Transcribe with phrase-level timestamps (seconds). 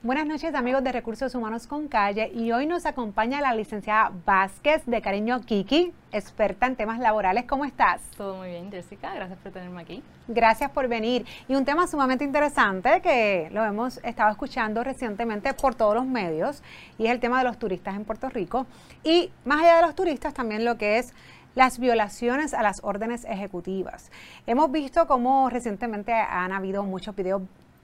[0.05, 4.85] Buenas noches amigos de Recursos Humanos con Calle y hoy nos acompaña la licenciada Vázquez
[4.85, 7.45] de Cariño Kiki, experta en temas laborales.
[7.45, 8.03] ¿Cómo estás?
[8.17, 9.15] Todo muy bien, Jessica.
[9.15, 10.03] Gracias por tenerme aquí.
[10.27, 11.25] Gracias por venir.
[11.47, 16.65] Y un tema sumamente interesante que lo hemos estado escuchando recientemente por todos los medios
[16.99, 18.67] y es el tema de los turistas en Puerto Rico.
[19.05, 21.15] Y más allá de los turistas, también lo que es
[21.55, 24.11] las violaciones a las órdenes ejecutivas.
[24.49, 27.43] Hemos visto cómo recientemente han habido muchos videos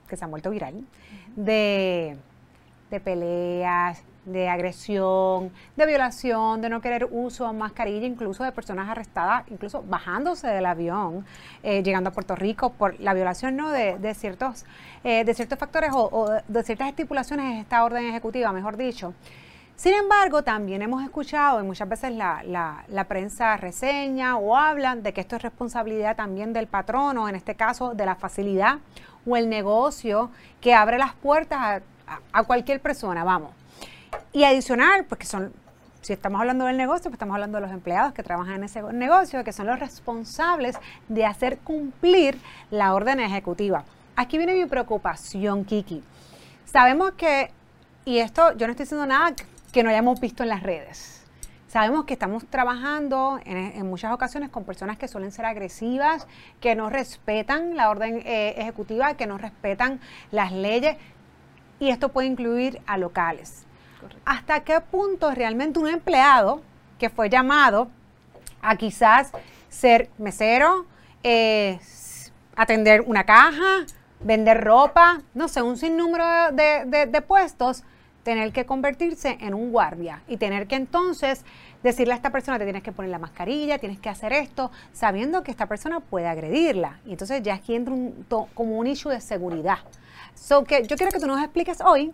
[0.08, 0.82] que se han vuelto viral
[1.38, 2.16] de,
[3.04, 9.44] peleas, de agresión, de violación, de no querer uso de mascarilla, incluso de personas arrestadas,
[9.48, 11.24] incluso bajándose del avión,
[11.62, 13.70] eh, llegando a Puerto Rico por la violación ¿no?
[13.70, 14.66] de, ciertos,
[15.04, 19.14] eh, de ciertos factores o, de ciertas estipulaciones en esta orden ejecutiva, mejor dicho.
[19.76, 22.42] Sin embargo, también hemos escuchado y muchas veces la,
[22.88, 27.54] la, prensa reseña o hablan de que esto es responsabilidad también del patrono, en este
[27.54, 28.80] caso de la facilidad
[29.28, 30.30] o el negocio
[30.60, 31.82] que abre las puertas
[32.32, 33.52] a, cualquier persona, vamos.
[34.32, 35.52] Y adicional, pues que son,
[36.00, 38.82] si estamos hablando del negocio, pues estamos hablando de los empleados que trabajan en ese
[38.92, 40.76] negocio, que son los responsables
[41.08, 42.38] de hacer cumplir
[42.70, 43.84] la orden ejecutiva.
[44.16, 46.02] Aquí viene mi preocupación, Kiki.
[46.64, 47.50] Sabemos que,
[48.04, 49.34] y esto yo no estoy diciendo nada
[49.72, 51.17] que no hayamos visto en las redes
[51.68, 56.26] Sabemos que estamos trabajando en, muchas ocasiones con personas que suelen ser agresivas,
[56.60, 60.96] que no respetan la orden eh, ejecutiva, que no respetan las leyes,
[61.78, 63.66] y esto puede incluir a locales.
[64.24, 66.62] ¿Hasta qué punto realmente un empleado
[66.98, 67.88] que fue llamado
[68.62, 69.30] a quizás
[69.68, 70.86] ser mesero,
[71.22, 71.78] eh,
[72.56, 73.84] atender una caja,
[74.20, 77.84] vender ropa, no sé, un sinnúmero de puestos,
[78.28, 81.46] tener que convertirse en un guardia y tener que entonces
[81.82, 85.42] decirle a esta persona, te tienes que poner la mascarilla, tienes que hacer esto, sabiendo
[85.42, 87.00] que esta persona puede agredirla.
[87.06, 89.78] Y entonces ya aquí entra un, como un issue de seguridad.
[90.34, 92.12] So que yo quiero que tú nos expliques hoy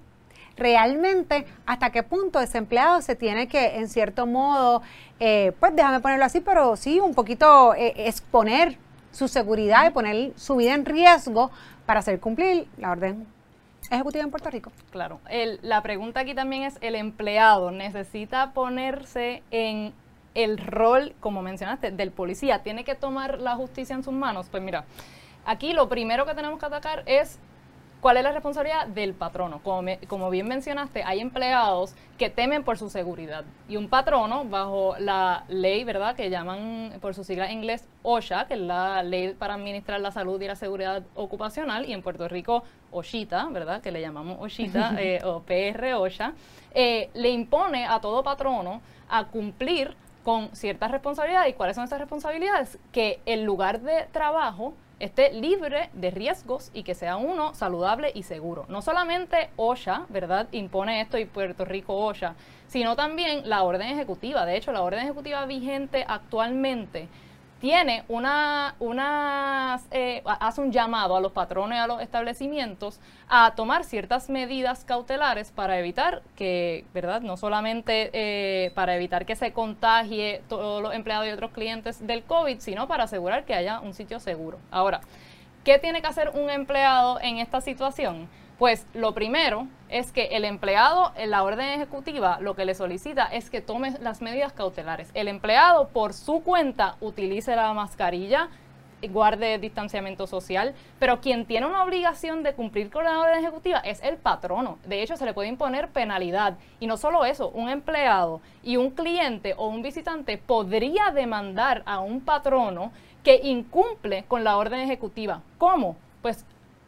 [0.57, 4.83] realmente hasta qué punto ese empleado se tiene que, en cierto modo,
[5.19, 8.79] eh, pues déjame ponerlo así, pero sí, un poquito eh, exponer
[9.11, 11.51] su seguridad y poner su vida en riesgo
[11.87, 13.34] para hacer cumplir la orden
[13.91, 14.73] ejecutiva en Puerto Rico.
[14.91, 15.21] Claro.
[15.63, 19.93] la pregunta aquí también es, ¿el empleado necesita ponerse en
[20.35, 22.63] el rol, como mencionaste, del policía?
[22.63, 24.49] ¿Tiene que tomar la justicia en sus manos?
[24.51, 24.85] Pues mira,
[25.45, 27.39] aquí lo primero que tenemos que atacar es
[28.05, 29.63] ¿Cuál es la responsabilidad del patrono?
[29.63, 33.47] Como, como, bien mencionaste, hay empleados que temen por su seguridad.
[33.67, 38.47] Y un patrono, bajo la ley, ¿verdad?, que llaman por su sigla en inglés OSHA,
[38.47, 42.29] que es la ley para administrar la salud y la seguridad ocupacional, y en Puerto
[42.29, 46.35] Rico OSHITA, ¿verdad?, que le llamamos OSHITA eh, o PR OSHA,
[46.75, 51.55] eh, le impone a todo patrono a cumplir con ciertas responsabilidades.
[51.55, 52.79] ¿Y cuáles son esas responsabilidades?
[52.93, 58.23] Que el lugar de trabajo esté libre de riesgos y que sea uno saludable y
[58.23, 58.65] seguro.
[58.69, 60.49] No solamente OSHA, ¿verdad?
[60.53, 62.35] Impone esto y Puerto Rico OSHA,
[62.67, 64.47] sino también la orden ejecutiva.
[64.47, 67.09] De hecho, la orden ejecutiva vigente actualmente
[67.65, 73.85] tiene una, una eh, hace un llamado a los patrones a los establecimientos a tomar
[73.85, 77.23] ciertas medidas cautelares para evitar que, ¿verdad?
[77.23, 82.25] No solamente eh, para evitar que se contagie todos los empleados y otros clientes del
[82.25, 84.59] COVID, sino para asegurar que haya un sitio seguro.
[84.71, 85.01] Ahora,
[85.65, 88.29] ¿qué tiene que hacer un empleado en esta situación?
[88.59, 93.27] Pues lo primero es que el empleado en la orden ejecutiva lo que le solicita
[93.27, 95.09] es que tome las medidas cautelares.
[95.15, 98.49] El empleado por su cuenta utilice la mascarilla,
[99.09, 104.03] guarde distanciamiento social, pero quien tiene una obligación de cumplir con la orden ejecutiva es
[104.03, 104.79] el patrono.
[104.85, 106.57] De hecho, se le puede imponer penalidad.
[106.81, 112.01] Y no solo eso, un empleado y un cliente o un visitante podría demandar a
[112.01, 112.91] un patrono
[113.23, 115.41] que incumple con la orden ejecutiva.
[115.57, 115.95] ¿Cómo?
[116.21, 116.45] Pues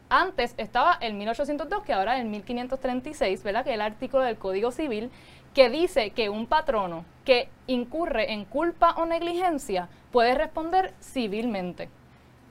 [0.09, 3.63] antes estaba el 1802, que ahora es el 1536, ¿verdad?
[3.63, 5.11] Que es el artículo del Código Civil,
[5.53, 11.89] que dice que un patrono que incurre en culpa o negligencia puede responder civilmente.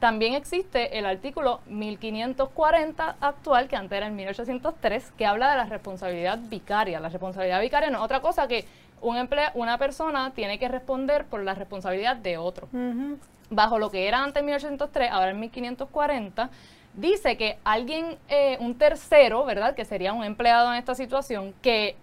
[0.00, 5.64] También existe el artículo 1540 actual, que antes era el 1803, que habla de la
[5.64, 7.00] responsabilidad vicaria.
[7.00, 8.67] La responsabilidad vicaria no es otra cosa que
[9.00, 9.17] un
[9.55, 12.69] una persona tiene que responder por la responsabilidad de otro.
[13.49, 16.50] Bajo lo que era antes 1803, ahora en 1540,
[16.97, 19.75] dice que alguien, eh, un tercero, ¿verdad?
[19.75, 21.97] Que sería un empleado en esta situación, que,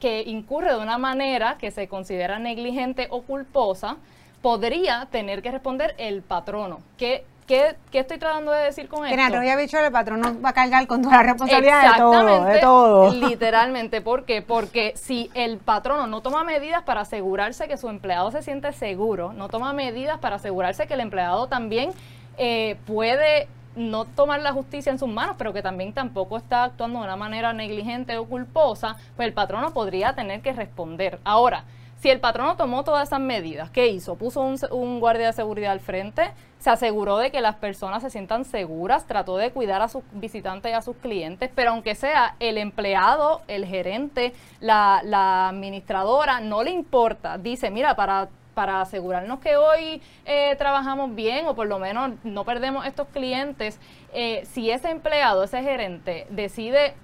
[0.00, 3.96] que incurre de una manera que se considera negligente o culposa,
[4.42, 6.80] podría tener que responder el patrono.
[6.98, 9.16] ¿Qué, qué, qué estoy tratando de decir con esto?
[9.16, 12.58] Que había dicho el patrono va a cargar con toda la responsabilidad de todo, de
[12.58, 13.14] todo.
[13.14, 14.42] Literalmente, ¿por qué?
[14.42, 19.32] Porque si el patrono no toma medidas para asegurarse que su empleado se siente seguro,
[19.32, 21.92] no toma medidas para asegurarse que el empleado también
[22.38, 26.98] eh, puede no tomar la justicia en sus manos, pero que también tampoco está actuando
[26.98, 31.18] de una manera negligente o culposa, pues el patrono podría tener que responder.
[31.24, 31.64] Ahora,
[32.02, 34.16] si el patrono tomó todas esas medidas, ¿qué hizo?
[34.16, 34.40] Puso
[34.72, 39.06] un, guardia de seguridad al frente, se aseguró de que las personas se sientan seguras,
[39.06, 43.42] trató de cuidar a sus visitantes y a sus clientes, pero aunque sea el empleado,
[43.46, 47.38] el gerente, la, la administradora, no le importa.
[47.38, 52.44] Dice, mira, para para asegurarnos que hoy eh, trabajamos bien o por lo menos no
[52.44, 53.78] perdemos estos clientes,
[54.12, 56.94] eh, si ese empleado, ese gerente decide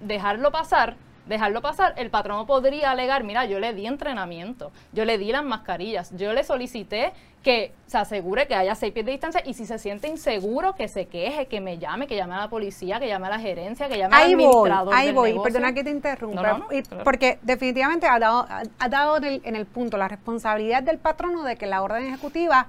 [0.00, 0.96] dejarlo pasar,
[1.30, 5.44] dejarlo pasar, el patrono podría alegar, mira, yo le di entrenamiento, yo le di las
[5.44, 7.12] mascarillas, yo le solicité
[7.42, 10.88] que se asegure que haya seis pies de distancia y si se siente inseguro, que
[10.88, 13.88] se queje, que me llame, que llame a la policía, que llame a la gerencia,
[13.88, 14.94] que llame al administrador.
[14.94, 16.66] Ahí voy, perdona que te interrumpa,
[17.02, 18.46] porque definitivamente ha dado,
[18.78, 22.04] ha dado en el, en el punto la responsabilidad del patrono de que la orden
[22.04, 22.66] ejecutiva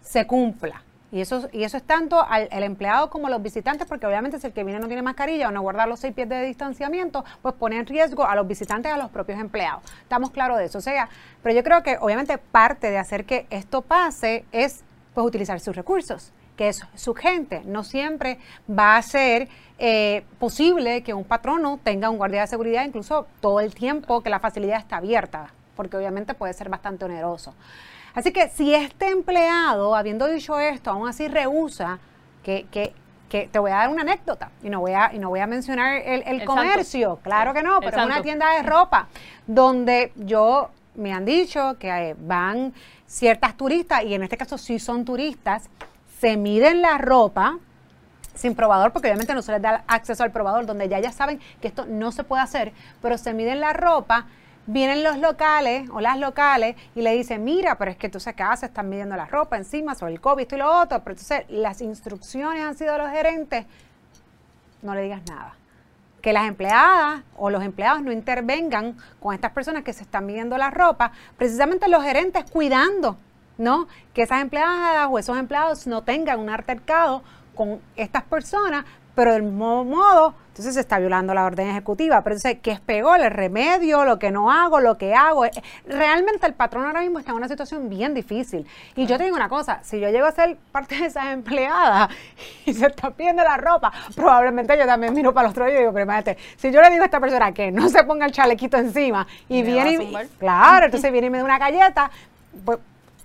[0.00, 0.85] se cumpla.
[1.12, 4.46] Y eso, y eso es tanto al empleado como a los visitantes, porque obviamente si
[4.48, 7.54] el que viene no tiene mascarilla o no guarda los seis pies de distanciamiento, pues
[7.54, 9.84] pone en riesgo a los visitantes y a los propios empleados.
[10.02, 10.78] Estamos claros de eso.
[10.78, 11.08] O sea,
[11.42, 14.82] pero yo creo que obviamente parte de hacer que esto pase es
[15.14, 17.62] pues utilizar sus recursos que es su gente.
[17.64, 18.38] No siempre
[18.68, 19.48] va a ser
[19.78, 24.30] eh, posible que un patrono tenga un guardia de seguridad incluso todo el tiempo que
[24.30, 27.54] la facilidad está abierta, porque obviamente puede ser bastante oneroso.
[28.16, 31.98] Así que si este empleado, habiendo dicho esto, aún así rehúsa,
[32.42, 32.94] que, que,
[33.28, 35.46] que te voy a dar una anécdota y no voy a, y no voy a
[35.46, 39.08] mencionar el, comercio, claro que no, pero es una tienda de ropa
[39.46, 42.72] donde yo me han dicho que van
[43.06, 45.68] ciertas turistas, y en este caso sí son turistas,
[46.18, 47.58] se miden la ropa
[48.34, 51.38] sin probador, porque obviamente no se les da acceso al probador, donde ya ya saben
[51.60, 52.72] que esto no se puede hacer,
[53.02, 54.24] pero se miden la ropa
[54.66, 58.60] vienen los locales o las locales y le dicen, mira, pero es que tú sabes
[58.60, 61.80] se están midiendo la ropa encima sobre el COVID y lo otro, pero entonces las
[61.80, 63.66] instrucciones han sido de los gerentes,
[64.82, 65.54] no le digas nada.
[66.20, 70.58] Que las empleadas o los empleados no intervengan con estas personas que se están midiendo
[70.58, 73.16] la ropa, precisamente los gerentes cuidando,
[73.58, 73.86] ¿no?
[74.12, 77.22] Que esas empleadas o esos empleados no tengan un altercado
[77.54, 78.84] con estas personas
[79.16, 82.22] pero del mismo modo, entonces se está violando la orden ejecutiva.
[82.22, 83.18] Pero entonces, ¿qué es peor?
[83.20, 84.04] ¿El remedio?
[84.04, 84.78] ¿Lo que no hago?
[84.78, 85.46] ¿Lo que hago?
[85.46, 85.50] Eh,
[85.86, 88.66] realmente el patrón ahora mismo está en una situación bien difícil.
[88.94, 92.10] Y yo te digo una cosa, si yo llego a ser parte de esas empleadas
[92.66, 95.92] y se está pidiendo la ropa, probablemente yo también miro para los otro y digo,
[95.92, 98.76] pero imagínate, si yo le digo a esta persona que no se ponga el chalequito
[98.76, 102.10] encima y viene y, claro, entonces viene y me da una galleta,
[102.66, 102.78] pues,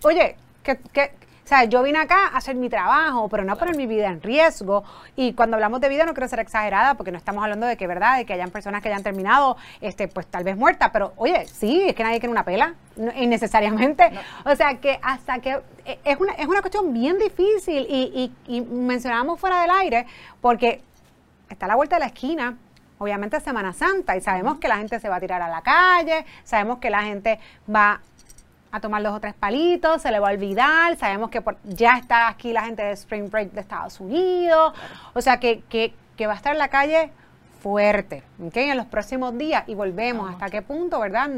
[0.04, 3.75] oye, ¿qué, qué o sea, yo vine acá a hacer mi trabajo, pero no poner
[3.75, 4.84] mi vida en riesgo.
[5.17, 7.88] Y cuando hablamos de vida no quiero ser exagerada porque no estamos hablando de que,
[7.88, 10.91] ¿verdad?, de que hayan personas que hayan terminado, este, pues tal vez muertas.
[10.93, 12.75] Pero, oye, sí, es que nadie quiere una pela,
[13.15, 14.12] innecesariamente.
[14.46, 18.58] O sea, que hasta que eh, es una, es una cuestión bien difícil y, y,
[18.58, 20.05] y mencionábamos fuera del aire
[20.39, 20.81] porque
[21.50, 22.58] está a la vuelta de la esquina
[23.01, 26.24] obviamente Semana Santa y sabemos que la gente se va a tirar a la calle,
[26.43, 27.39] sabemos que la gente
[27.74, 28.00] va
[28.72, 32.28] a tomar dos o tres palitos, se le va a olvidar, sabemos que ya está
[32.28, 34.74] aquí la gente de Spring Break de Estados Unidos,
[35.13, 35.94] o sea que, que,
[36.28, 37.12] va a estar en la calle
[37.63, 38.70] fuerte ¿okay?
[38.70, 41.32] en los próximos días y volvemos hasta qué punto, ¿verdad?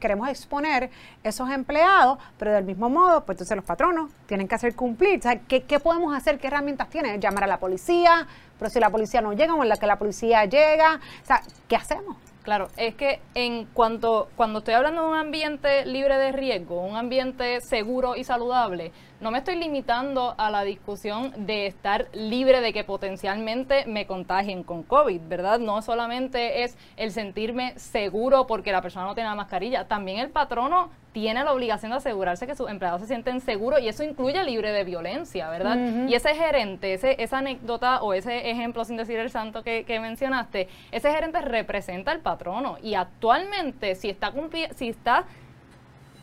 [0.00, 0.90] queremos exponer
[1.22, 5.20] esos empleados, pero del mismo modo, pues entonces los patronos tienen que hacer cumplir.
[5.20, 6.40] O sea, ¿qué, ¿qué, podemos hacer?
[6.40, 7.20] ¿Qué herramientas tienen?
[7.20, 8.26] Llamar a la policía,
[8.58, 11.40] pero si la policía no llega o en la que la policía llega, o sea,
[11.68, 12.16] ¿qué hacemos?
[12.46, 16.94] Claro, es que en cuanto cuando estoy hablando de un ambiente libre de riesgo, un
[16.94, 22.72] ambiente seguro y saludable, no me estoy limitando a la discusión de estar libre de
[22.72, 25.58] que potencialmente me contagien con COVID, ¿verdad?
[25.58, 30.30] No solamente es el sentirme seguro porque la persona no tiene la mascarilla, también el
[30.30, 34.44] patrono tiene la obligación de asegurarse que sus empleados se sienten seguros y eso incluye
[34.44, 36.06] libre de violencia, ¿verdad?
[36.06, 39.98] Y ese gerente, ese, esa anécdota o ese ejemplo, sin decir el santo que, que
[39.98, 44.30] mencionaste, ese gerente representa al patrono y actualmente si está,
[44.74, 45.24] si está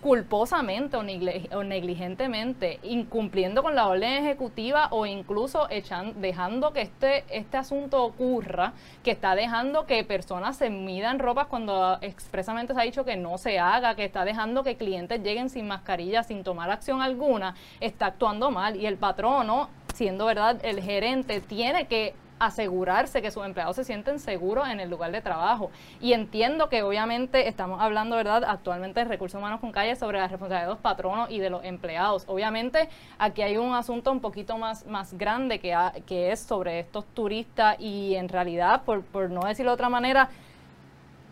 [0.03, 7.55] culposamente o, negligentemente, incumpliendo con la orden ejecutiva o incluso echan, dejando que este, este
[7.55, 13.05] asunto ocurra, que está dejando que personas se midan ropas cuando expresamente se ha dicho
[13.05, 17.01] que no se haga, que está dejando que clientes lleguen sin mascarilla, sin tomar acción
[17.01, 18.75] alguna, está actuando mal.
[18.75, 22.13] Y el patrono siendo verdad el gerente tiene que
[22.45, 25.71] asegurarse que sus empleados se sienten seguros en el lugar de trabajo.
[25.99, 30.27] Y entiendo que obviamente estamos hablando, ¿verdad?, actualmente de recursos humanos con calle sobre la
[30.27, 32.25] responsabilidad de los patronos y de los empleados.
[32.27, 37.05] Obviamente aquí hay un asunto un poquito más, más grande que, que es sobre estos
[37.13, 40.29] turistas y en realidad, por, por no decirlo de otra manera,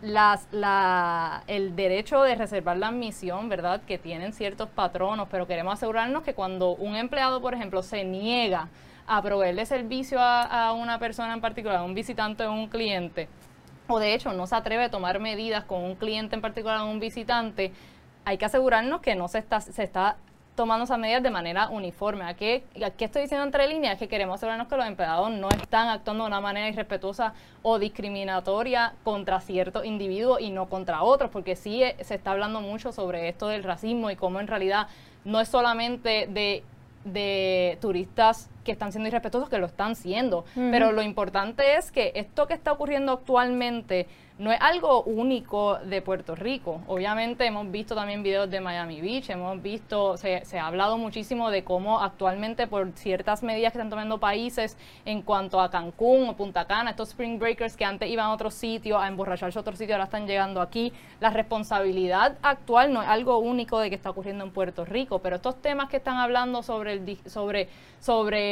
[0.02, 3.82] las, la, el derecho de reservar la admisión, ¿verdad?
[3.86, 8.68] Que tienen ciertos patronos, pero queremos asegurarnos que cuando un empleado, por ejemplo, se niega
[9.12, 13.28] a proveerle servicio a, una persona en particular, a un visitante o un cliente,
[13.86, 16.86] o de hecho no se atreve a tomar medidas con un cliente en particular o
[16.86, 17.72] un visitante,
[18.24, 20.16] hay que asegurarnos que no se está, se está
[20.54, 22.24] tomando esas medidas de manera uniforme.
[22.24, 26.24] Aquí, aquí estoy diciendo entre líneas que queremos asegurarnos que los empleados no están actuando
[26.24, 31.82] de una manera irrespetuosa o discriminatoria contra ciertos individuos y no contra otros, porque sí
[31.82, 34.86] eh, se está hablando mucho sobre esto del racismo y cómo en realidad
[35.24, 36.64] no es solamente de
[37.04, 40.44] de turistas que están siendo irrespetuosos, que lo están siendo.
[40.54, 44.06] Pero lo importante es que esto que está ocurriendo actualmente
[44.38, 46.80] no es algo único de Puerto Rico.
[46.86, 51.50] Obviamente hemos visto también videos de Miami Beach, hemos visto, se, se, ha hablado muchísimo
[51.50, 56.36] de cómo actualmente por ciertas medidas que están tomando países en cuanto a Cancún o
[56.36, 59.76] Punta Cana, estos spring breakers que antes iban a otro sitio a emborracharse a otro
[59.76, 60.92] sitio, ahora están llegando aquí.
[61.20, 65.36] La responsabilidad actual no es algo único de que está ocurriendo en Puerto Rico, pero
[65.36, 67.68] estos temas que están hablando sobre el sobre
[68.00, 68.51] sobre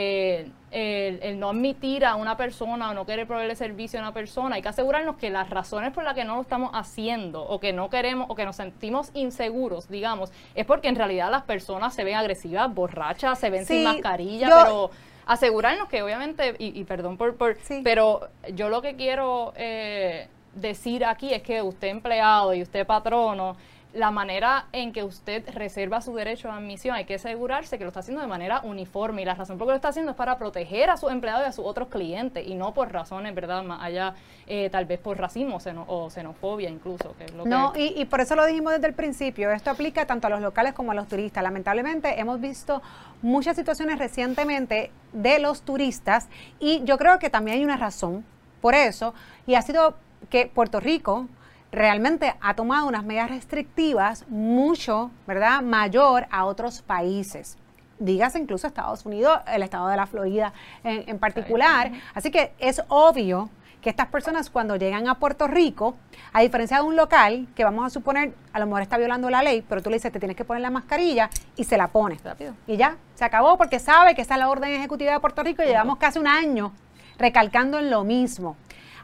[0.70, 4.62] el, no admitir a una persona o no querer proveerle servicio a una persona, hay
[4.62, 7.90] que asegurarnos que las razones por las que no lo estamos haciendo o que no
[7.90, 12.16] queremos o que nos sentimos inseguros, digamos, es porque en realidad las personas se ven
[12.16, 14.90] agresivas, borrachas, se ven sin mascarilla, pero
[15.26, 21.32] asegurarnos que obviamente, y, perdón por, por pero yo lo que quiero eh, decir aquí
[21.32, 23.56] es que usted empleado y usted patrono,
[23.92, 27.88] la manera en que usted reserva su derecho a admisión, hay que asegurarse que lo
[27.88, 30.16] está haciendo de manera uniforme y la razón por la que lo está haciendo es
[30.16, 33.64] para proteger a sus empleados y a sus otros clientes y no por razones, ¿verdad?
[33.64, 34.14] Más allá,
[34.46, 37.14] eh, tal vez por racismo o xenofobia incluso.
[37.18, 40.06] Que es lo no, y, y por eso lo dijimos desde el principio, esto aplica
[40.06, 41.42] tanto a los locales como a los turistas.
[41.42, 42.82] Lamentablemente hemos visto
[43.22, 46.28] muchas situaciones recientemente de los turistas
[46.60, 48.24] y yo creo que también hay una razón
[48.60, 49.14] por eso
[49.46, 49.96] y ha sido
[50.28, 51.26] que Puerto Rico
[51.72, 57.56] realmente ha tomado unas medidas restrictivas mucho, ¿verdad?, mayor a otros países.
[57.98, 60.52] Dígase incluso Estados Unidos, el estado de la Florida
[60.84, 61.92] en, particular.
[62.14, 63.50] Así que es obvio
[63.82, 65.96] que estas personas cuando llegan a Puerto Rico,
[66.32, 69.42] a diferencia de un local, que vamos a suponer, a lo mejor está violando la
[69.42, 72.18] ley, pero tú le dices, te tienes que poner la mascarilla y se la pone.
[72.24, 72.54] Rápido.
[72.66, 75.62] Y ya, se acabó porque sabe que esa es la orden ejecutiva de Puerto Rico
[75.62, 76.72] y llevamos casi un año
[77.18, 78.56] recalcando en lo mismo.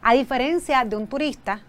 [0.02, 1.60] A diferencia de un turista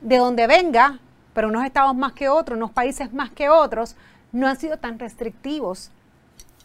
[0.00, 0.98] de donde venga,
[1.32, 3.96] pero unos estados más que otros, unos países más que otros,
[4.32, 5.90] no han sido tan restrictivos.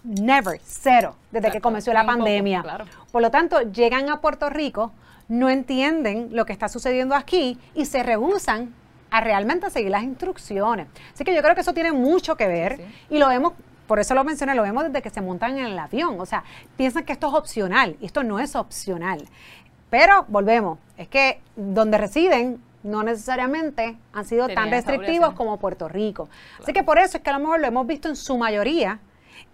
[0.03, 2.63] Never, cero, desde que comenzó la pandemia.
[3.11, 4.91] Por lo tanto, llegan a Puerto Rico,
[5.27, 8.73] no entienden lo que está sucediendo aquí y se rehusan
[9.09, 10.87] a realmente seguir las instrucciones.
[11.13, 13.53] Así que yo creo que eso tiene mucho que ver y lo vemos,
[13.87, 16.19] por eso lo mencioné, lo vemos desde que se montan en el avión.
[16.19, 16.43] O sea,
[16.77, 19.27] piensan que esto es opcional y esto no es opcional.
[19.89, 26.29] Pero volvemos, es que donde residen no necesariamente han sido tan restrictivos como Puerto Rico.
[26.61, 28.99] Así que por eso es que a lo mejor lo hemos visto en su mayoría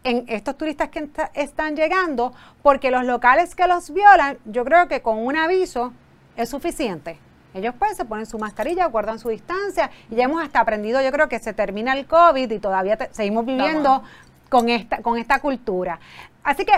[0.04, 5.02] en estos turistas que están llegando, porque los locales que los violan, yo creo que
[5.02, 5.94] con un aviso
[6.36, 7.18] es suficiente.
[7.54, 11.12] Ellos pues se ponen su mascarilla, guardan su distancia y ya hemos hasta aprendido, yo
[11.12, 14.04] creo que se termina el COVID y todavía seguimos viviendo
[14.50, 16.00] con esta, con esta cultura.
[16.44, 16.74] Así que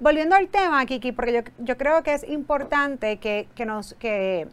[0.00, 3.94] volviendo al tema, Kiki, porque yo, yo creo que es importante que, que nos...
[3.94, 4.48] Que,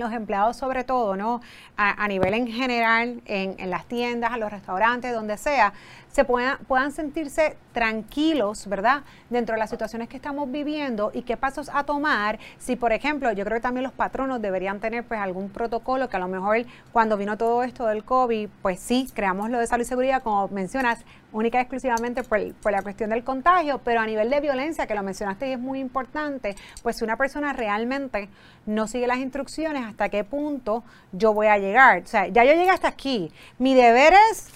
[0.00, 1.40] los empleados sobre todo, ¿no?
[1.76, 5.72] A, nivel en general, en, las tiendas, a los restaurantes, donde sea,
[6.12, 9.02] se puedan, puedan sentirse tranquilos, ¿verdad?
[9.28, 12.38] Dentro de las situaciones que estamos viviendo y qué pasos a tomar.
[12.58, 16.16] Si, por ejemplo, yo creo que también los patronos deberían tener pues algún protocolo que
[16.16, 19.84] a lo mejor cuando vino todo esto del COVID, pues sí, creamos lo de salud
[19.84, 20.98] y seguridad, como mencionas,
[21.32, 24.96] única y exclusivamente por, por, la cuestión del contagio, pero a nivel de violencia, que
[24.96, 28.28] lo mencionaste y es muy importante, pues si una persona realmente
[28.66, 32.02] no sigue las instrucciones, hasta qué punto yo voy a llegar.
[32.02, 33.30] O sea, ya yo llegué hasta aquí.
[33.58, 34.48] Mi deber es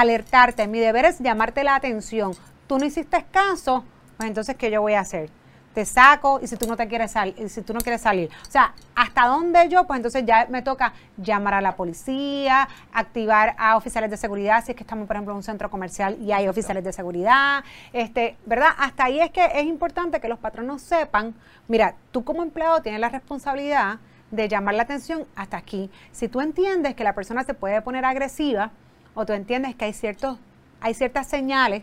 [0.00, 2.32] alertarte, mi deber es llamarte la atención.
[2.66, 3.84] Tú no hiciste caso,
[4.16, 5.30] pues entonces, ¿qué yo voy a hacer?
[5.76, 8.30] te saco y si tú no te quieres salir, si tú no quieres salir.
[8.48, 13.54] O sea, hasta dónde yo, pues entonces ya me toca llamar a la policía, activar
[13.58, 16.32] a oficiales de seguridad, si es que estamos, por ejemplo, en un centro comercial y
[16.32, 17.62] hay oficiales de seguridad,
[17.92, 18.70] este, ¿verdad?
[18.78, 21.34] Hasta ahí es que es importante que los patronos sepan,
[21.68, 23.98] mira, tú como empleado tienes la responsabilidad
[24.30, 25.90] de llamar la atención hasta aquí.
[26.10, 28.70] Si tú entiendes que la persona se puede poner agresiva
[29.16, 30.38] o tú entiendes que hay ciertos
[30.80, 31.82] hay ciertas señales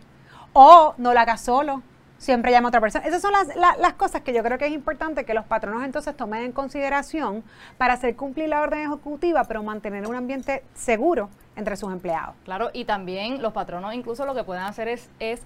[0.54, 1.82] o no la hagas solo,
[2.18, 3.06] siempre llama a otra persona.
[3.06, 6.16] Esas son las, las, cosas que yo creo que es importante que los patronos entonces
[6.16, 7.44] tomen en consideración
[7.78, 12.36] para hacer cumplir la orden ejecutiva, pero mantener un ambiente seguro entre sus empleados.
[12.46, 15.42] Claro, y también los patronos incluso lo que pueden hacer es, es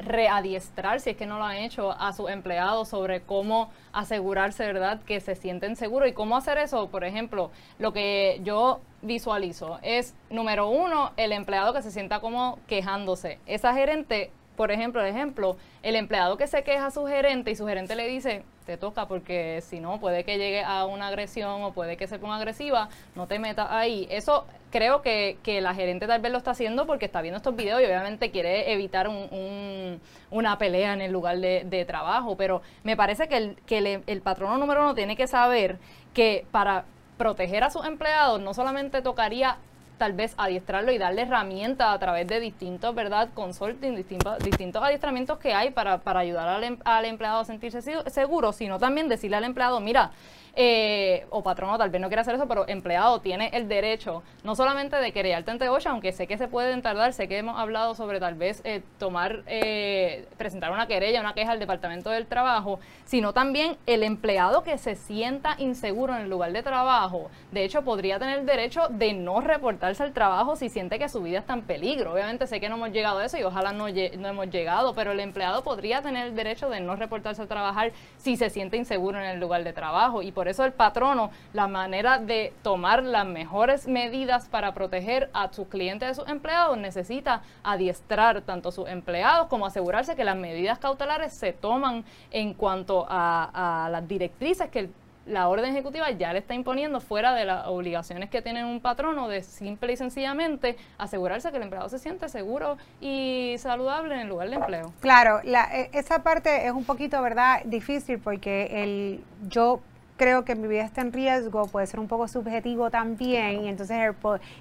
[0.00, 5.00] readiestrar, si es que no lo han hecho, a sus empleados sobre cómo asegurarse, ¿verdad?,
[5.02, 6.08] que se sienten seguros.
[6.08, 6.88] ¿Y cómo hacer eso?
[6.88, 12.58] Por ejemplo, lo que yo visualizo es, número uno, el empleado que se sienta como
[12.66, 13.38] quejándose.
[13.46, 14.30] Esa gerente
[14.60, 17.96] por ejemplo, el ejemplo, el empleado que se queja a su gerente y su gerente
[17.96, 21.96] le dice, te toca porque si no puede que llegue a una agresión o puede
[21.96, 24.06] que se ponga agresiva, no te metas ahí.
[24.10, 27.56] Eso creo que, que la gerente tal vez lo está haciendo porque está viendo estos
[27.56, 30.00] videos y obviamente quiere evitar un,
[30.30, 34.56] una pelea en el lugar de, trabajo, pero me parece que, el, que el patrono
[34.56, 35.78] número uno tiene que saber
[36.14, 36.84] que para
[37.18, 39.56] proteger a sus empleados no solamente tocaría
[40.00, 43.28] tal vez adiestrarlo y darle herramientas a través de distintos, ¿verdad?
[43.34, 47.82] Consulting, distintos, distintos adiestramientos que hay para, para ayudar al, em, al empleado a sentirse
[47.82, 50.12] seguro, sino también decirle al empleado, mira,
[50.54, 54.54] eh, o patrono tal vez no quiere hacer eso, pero empleado tiene el derecho no
[54.54, 57.94] solamente de querellarte ante OSHA, aunque sé que se pueden tardar, sé que hemos hablado
[57.94, 62.80] sobre tal vez eh, tomar, eh, presentar una querella, una queja al Departamento del Trabajo,
[63.04, 67.82] sino también el empleado que se sienta inseguro en el lugar de trabajo, de hecho
[67.82, 71.54] podría tener el derecho de no reportarse al trabajo si siente que su vida está
[71.54, 72.12] en peligro.
[72.12, 75.12] Obviamente sé que no hemos llegado a eso y ojalá no, no hemos llegado, pero
[75.12, 79.18] el empleado podría tener el derecho de no reportarse a trabajar si se siente inseguro
[79.18, 83.86] en el lugar de trabajo y eso el patrono, la manera de tomar las mejores
[83.86, 89.48] medidas para proteger a sus clientes a sus empleados, necesita adiestrar tanto a sus empleados
[89.48, 94.90] como asegurarse que las medidas cautelares se toman en cuanto a, las directrices que
[95.26, 99.28] la orden ejecutiva ya le está imponiendo fuera de las obligaciones que tiene un patrono
[99.28, 104.28] de simple y sencillamente asegurarse que el empleado se siente seguro y saludable en el
[104.28, 104.92] lugar de empleo.
[105.00, 109.80] Claro, e, esa parte es un poquito, ¿verdad?, difícil porque el, yo
[110.20, 113.96] creo que mi vida está en riesgo, puede ser un poco subjetivo también, y entonces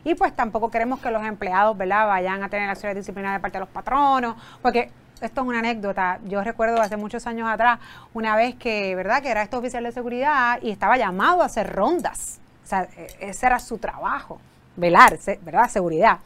[0.05, 3.57] y pues tampoco queremos que los empleados, ¿verdad?, vayan a tener acciones disciplinarias de parte
[3.57, 6.19] de los patronos, porque esto es una anécdota.
[6.23, 7.79] Yo recuerdo hace muchos años atrás,
[8.13, 11.69] una vez que, ¿verdad?, que era este oficial de seguridad y estaba llamado a hacer
[11.69, 12.39] rondas.
[12.63, 14.39] O sea, e, ese era su trabajo,
[14.77, 16.19] velar, ¿verdad?, seguridad.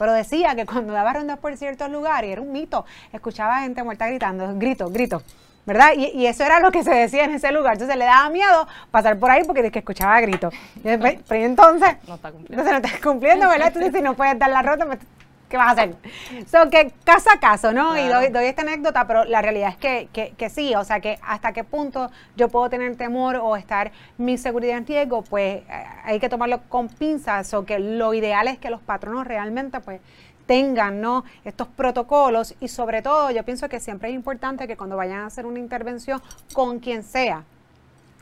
[0.00, 4.08] Pero decía que cuando daba rondas por ciertos lugares, era un mito, escuchaba gente muerta
[4.08, 5.22] gritando, gritos, gritos.
[5.70, 5.92] ¿Verdad?
[5.96, 7.74] Y, eso era lo que se decía en ese lugar.
[7.74, 10.52] Entonces le daba miedo pasar por ahí porque que escuchaba gritos.
[10.82, 12.62] Pero entonces, no está cumpliendo.
[12.62, 13.68] Entonces no está cumpliendo, ¿verdad?
[13.68, 14.98] Entonces si no puedes dar la ronda, pues
[15.48, 15.94] ¿qué vas a hacer?
[16.50, 17.96] So que caso a caso, ¿no?
[17.96, 21.52] Y doy, esta anécdota, pero la realidad es que, que, sí, o sea, que hasta
[21.52, 26.18] qué punto yo puedo tener temor o estar mi seguridad en riesgo, pues eh, hay
[26.18, 30.00] que tomarlo con pinzas, o que lo ideal es que los patronos realmente, pues,
[30.50, 31.22] tengan ¿no?
[31.44, 35.26] estos protocolos y sobre todo yo pienso que siempre es importante que cuando vayan a
[35.26, 36.20] hacer una intervención
[36.52, 37.44] con quien sea,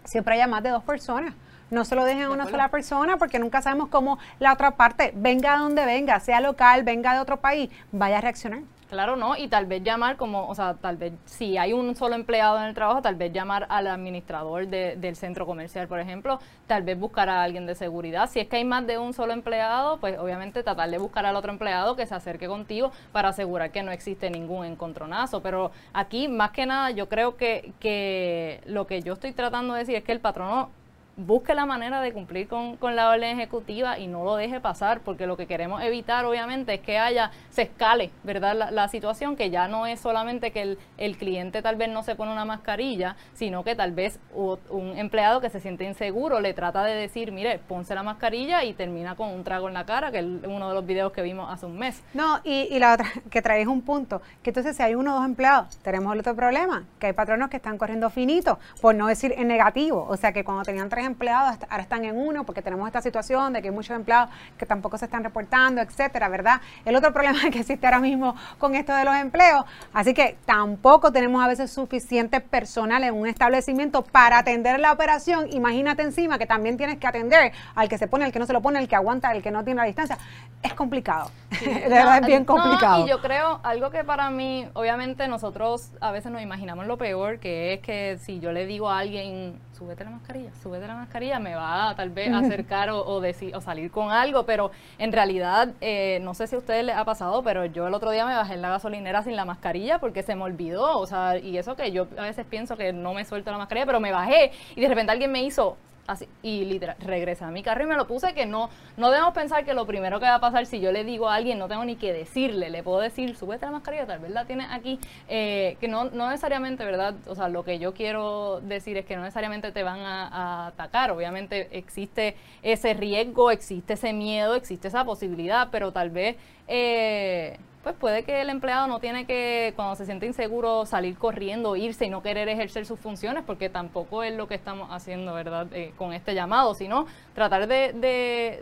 [0.04, 1.32] siempre haya más de dos personas
[1.70, 5.12] no se lo dejen a una sola persona porque nunca sabemos cómo la otra parte,
[5.16, 8.60] venga de donde venga, sea local, venga de otro país, vaya a reaccionar.
[8.88, 9.36] Claro, ¿no?
[9.36, 12.64] Y tal vez llamar como, o sea, tal vez si hay un solo empleado en
[12.64, 17.28] el trabajo, tal vez llamar al administrador del centro comercial, por ejemplo, tal vez buscar
[17.28, 18.30] a alguien de seguridad.
[18.30, 21.36] Si es que hay más de un solo empleado, pues obviamente tratar de buscar al
[21.36, 25.42] otro empleado que se acerque contigo para asegurar que no existe ningún encontronazo.
[25.42, 29.80] Pero aquí, más que nada, yo creo que, que lo que yo estoy tratando de
[29.80, 30.70] decir es que el patrono
[31.18, 35.00] busque la manera de cumplir con, con, la orden ejecutiva y no lo deje pasar,
[35.00, 38.70] porque lo que queremos evitar, obviamente, es que haya, se escale, ¿verdad?
[38.70, 42.14] La, situación, que ya no es solamente que el, el, cliente tal vez no se
[42.14, 46.84] pone una mascarilla, sino que tal vez un empleado que se siente inseguro le trata
[46.84, 50.20] de decir, mire, ponse la mascarilla y termina con un trago en la cara, que
[50.20, 52.02] es uno de los videos que vimos hace un mes.
[52.14, 55.16] No, y, y la otra, que traes un punto, que entonces si hay uno o
[55.16, 59.08] dos empleados, tenemos el otro problema, que hay patronos que están corriendo finito, por no
[59.08, 62.62] decir en negativo, o sea que cuando tenían tres empleados, ahora están en uno porque
[62.62, 66.60] tenemos esta situación de que hay muchos empleados que tampoco se están reportando, etcétera, ¿verdad?
[66.84, 71.10] El otro problema que existe ahora mismo con esto de los empleos, así que tampoco
[71.10, 75.48] tenemos a veces suficiente personal en un establecimiento para atender la operación.
[75.52, 78.52] Imagínate encima que también tienes que atender al que se pone, al que no se
[78.52, 80.18] lo pone, el que aguanta, el que no tiene la distancia.
[80.62, 81.30] Es complicado.
[81.64, 83.04] de verdad es bien complicado.
[83.04, 87.38] y yo creo algo que para mí, obviamente nosotros a veces nos imaginamos lo peor,
[87.38, 91.38] que es que si yo le digo a alguien súbete la mascarilla, súbete la mascarilla,
[91.38, 96.18] me va tal vez acercar o, decir, o salir con algo, pero en realidad, eh,
[96.22, 98.54] no sé si a ustedes les ha pasado, pero yo el otro día me bajé
[98.54, 101.92] en la gasolinera sin la mascarilla porque se me olvidó, o sea, y eso que
[101.92, 104.88] yo a veces pienso que no me suelto la mascarilla, pero me bajé y de
[104.88, 105.76] repente alguien me hizo,
[106.08, 109.34] Así, y literal, regresé a mi carro y me lo puse que no, no debemos
[109.34, 111.68] pensar que lo primero que va a pasar si yo le digo a alguien, no
[111.68, 114.98] tengo ni que decirle, le puedo decir, súbete la mascarilla, tal vez la tienes aquí,
[115.28, 117.14] eh, que no, no necesariamente, ¿verdad?
[117.26, 121.10] O sea, lo que yo quiero decir es que no necesariamente te van a, atacar,
[121.10, 126.36] obviamente existe ese riesgo, existe ese miedo, existe esa posibilidad, pero tal vez...
[126.68, 131.76] Eh, pues puede que el empleado no tiene que, cuando se siente inseguro, salir corriendo,
[131.76, 135.66] irse y no querer ejercer sus funciones, porque tampoco es lo que estamos haciendo, ¿verdad?,
[135.72, 137.92] eh, con este llamado, sino tratar de,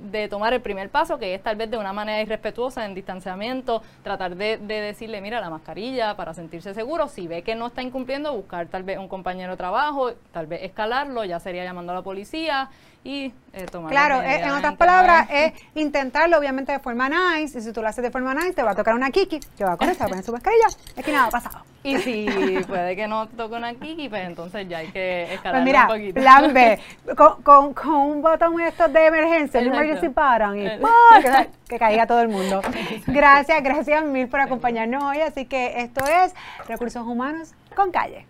[0.00, 3.82] de, tomar el primer paso, que es tal vez de una manera irrespetuosa, en distanciamiento,
[4.02, 7.82] tratar de, de decirle, mira, la mascarilla para sentirse seguro, si ve que no está
[7.82, 11.96] incumpliendo, buscar tal vez un compañero de trabajo, tal vez escalarlo, ya sería llamando a
[11.96, 12.68] la policía
[13.06, 17.62] y eh, tomar Claro, eh, en otras palabras, es intentarlo obviamente de forma nice, y
[17.62, 19.76] si tú lo haces de forma nice, te va a tocar una kiki, que va
[19.76, 20.66] con eso, va a poner su mascarilla,
[20.96, 21.58] es que nada ha pasado.
[21.82, 22.26] Y si
[22.66, 25.88] puede que no toque una kiki, pues entonces ya hay que escalar pues mira, un
[25.88, 26.20] poquito.
[26.20, 26.78] plan B,
[27.16, 32.06] con, con, con un botón estos de emergencia, el emergency button, y que, que, caiga
[32.06, 32.60] todo el mundo.
[33.06, 36.34] Gracias, gracias mil por acompañarnos hoy, así que esto es
[36.66, 38.26] Recursos Humanos con Calle.